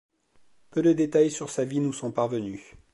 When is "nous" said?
1.79-1.93